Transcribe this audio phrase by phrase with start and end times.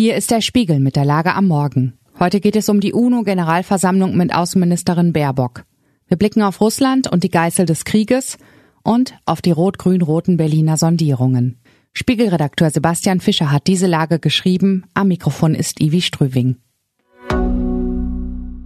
[0.00, 1.92] Hier ist der Spiegel mit der Lage am Morgen.
[2.18, 5.64] Heute geht es um die UNO-Generalversammlung mit Außenministerin Baerbock.
[6.08, 8.38] Wir blicken auf Russland und die Geißel des Krieges
[8.82, 11.60] und auf die rot-grün-roten Berliner Sondierungen.
[11.92, 14.84] Spiegelredakteur Sebastian Fischer hat diese Lage geschrieben.
[14.94, 16.56] Am Mikrofon ist Ivi Strüving.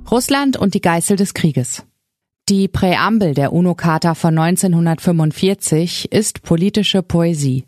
[0.09, 1.85] Russland und die Geißel des Krieges.
[2.48, 7.64] Die Präambel der UNO-Charta von 1945 ist politische Poesie.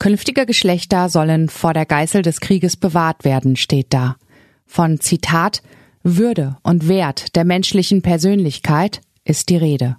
[0.00, 4.16] Künftige Geschlechter sollen vor der Geißel des Krieges bewahrt werden, steht da.
[4.64, 5.62] Von Zitat
[6.02, 9.98] Würde und Wert der menschlichen Persönlichkeit ist die Rede.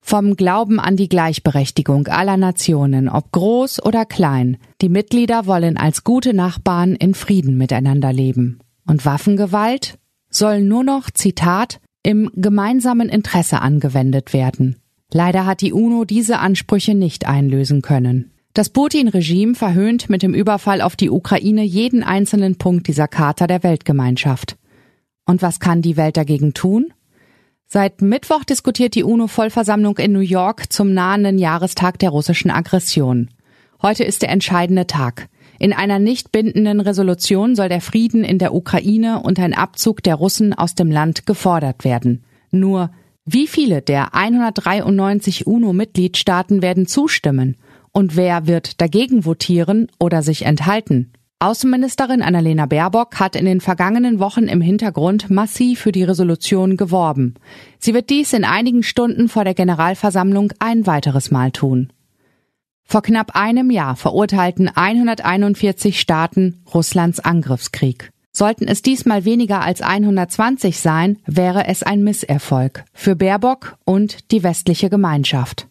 [0.00, 6.04] Vom Glauben an die Gleichberechtigung aller Nationen, ob groß oder klein, die Mitglieder wollen als
[6.04, 8.60] gute Nachbarn in Frieden miteinander leben.
[8.86, 9.98] Und Waffengewalt
[10.30, 14.76] soll nur noch, Zitat, im gemeinsamen Interesse angewendet werden.
[15.12, 18.30] Leider hat die UNO diese Ansprüche nicht einlösen können.
[18.56, 23.62] Das Putin-Regime verhöhnt mit dem Überfall auf die Ukraine jeden einzelnen Punkt dieser Charta der
[23.62, 24.56] Weltgemeinschaft.
[25.26, 26.86] Und was kann die Welt dagegen tun?
[27.66, 33.28] Seit Mittwoch diskutiert die UNO-Vollversammlung in New York zum nahenden Jahrestag der russischen Aggression.
[33.82, 35.28] Heute ist der entscheidende Tag.
[35.58, 40.14] In einer nicht bindenden Resolution soll der Frieden in der Ukraine und ein Abzug der
[40.14, 42.24] Russen aus dem Land gefordert werden.
[42.52, 42.90] Nur
[43.26, 47.58] wie viele der 193 UNO-Mitgliedstaaten werden zustimmen?
[47.96, 51.14] Und wer wird dagegen votieren oder sich enthalten?
[51.38, 57.36] Außenministerin Annalena Baerbock hat in den vergangenen Wochen im Hintergrund massiv für die Resolution geworben.
[57.78, 61.90] Sie wird dies in einigen Stunden vor der Generalversammlung ein weiteres Mal tun.
[62.84, 68.10] Vor knapp einem Jahr verurteilten 141 Staaten Russlands Angriffskrieg.
[68.30, 74.42] Sollten es diesmal weniger als 120 sein, wäre es ein Misserfolg für Baerbock und die
[74.42, 75.66] westliche Gemeinschaft.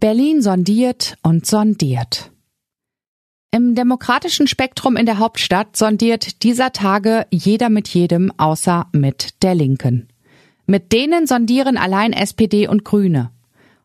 [0.00, 2.30] Berlin sondiert und sondiert.
[3.50, 9.56] Im demokratischen Spektrum in der Hauptstadt sondiert dieser Tage jeder mit jedem außer mit der
[9.56, 10.06] Linken.
[10.66, 13.32] Mit denen sondieren allein SPD und Grüne.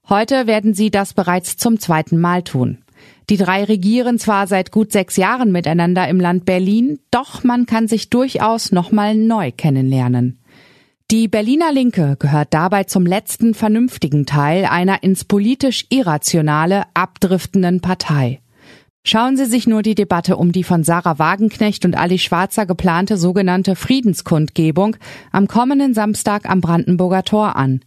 [0.08, 2.84] Heute werden sie das bereits zum zweiten Mal tun.
[3.32, 7.88] Die drei regieren zwar seit gut sechs Jahren miteinander im Land Berlin, doch man kann
[7.88, 10.38] sich durchaus nochmal neu kennenlernen.
[11.14, 18.42] Die Berliner Linke gehört dabei zum letzten vernünftigen Teil einer ins politisch irrationale, abdriftenden Partei.
[19.04, 23.18] Schauen Sie sich nur die Debatte um die von Sarah Wagenknecht und Ali Schwarzer geplante
[23.18, 24.96] sogenannte Friedenskundgebung
[25.32, 27.82] am kommenden Samstag am Brandenburger Tor an.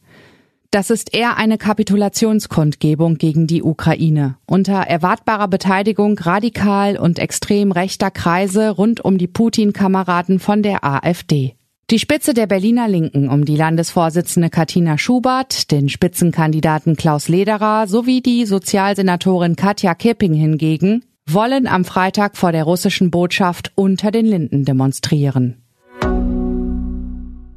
[0.71, 8.13] Das ist eher eine Kapitulationskundgebung gegen die Ukraine unter erwartbarer Beteiligung radikal und extrem rechter
[8.13, 11.56] Kreise rund um die Putin-Kameraden von der AfD.
[11.91, 18.21] Die Spitze der Berliner Linken um die Landesvorsitzende Katina Schubert, den Spitzenkandidaten Klaus Lederer sowie
[18.21, 24.65] die Sozialsenatorin Katja Kipping hingegen wollen am Freitag vor der russischen Botschaft unter den Linden
[24.65, 25.63] demonstrieren.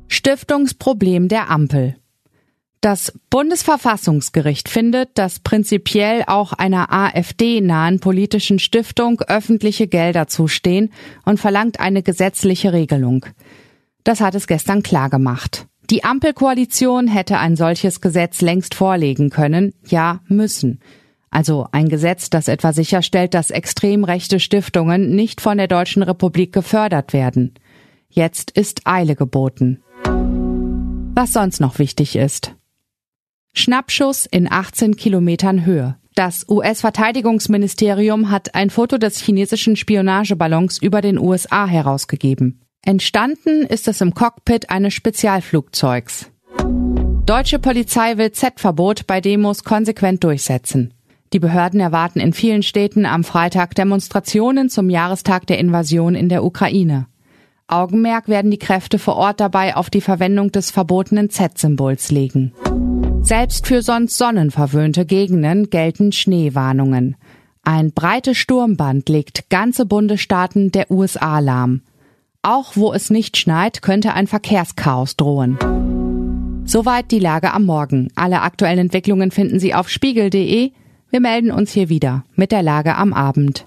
[0.08, 1.96] Stiftungsproblem der Ampel.
[2.82, 10.92] Das Bundesverfassungsgericht findet, dass prinzipiell auch einer AfD-nahen politischen Stiftung öffentliche Gelder zustehen
[11.26, 13.26] und verlangt eine gesetzliche Regelung.
[14.04, 15.68] Das hat es gestern klar gemacht.
[15.90, 20.80] Die Ampelkoalition hätte ein solches Gesetz längst vorlegen können, ja müssen.
[21.32, 26.54] Also ein Gesetz, das etwa sicherstellt, dass extrem rechte Stiftungen nicht von der Deutschen Republik
[26.54, 27.54] gefördert werden.
[28.10, 29.82] Jetzt ist Eile geboten.
[31.16, 32.56] Was sonst noch wichtig ist.
[33.54, 35.98] Schnappschuss in 18 Kilometern Höhe.
[36.16, 42.62] Das US-Verteidigungsministerium hat ein Foto des chinesischen Spionageballons über den USA herausgegeben.
[42.82, 46.32] Entstanden ist es im Cockpit eines Spezialflugzeugs.
[47.26, 50.94] Deutsche Polizei will Z-Verbot bei Demos konsequent durchsetzen.
[51.34, 56.44] Die Behörden erwarten in vielen Städten am Freitag Demonstrationen zum Jahrestag der Invasion in der
[56.44, 57.08] Ukraine.
[57.68, 62.54] Augenmerk werden die Kräfte vor Ort dabei auf die Verwendung des verbotenen Z-Symbols legen.
[63.22, 67.16] Selbst für sonst sonnenverwöhnte Gegenden gelten Schneewarnungen.
[67.62, 71.82] Ein breites Sturmband legt ganze Bundesstaaten der USA lahm.
[72.42, 75.58] Auch wo es nicht schneit, könnte ein Verkehrschaos drohen.
[76.66, 78.12] Soweit die Lage am Morgen.
[78.16, 80.72] Alle aktuellen Entwicklungen finden Sie auf spiegel.de.
[81.10, 83.66] Wir melden uns hier wieder mit der Lage am Abend.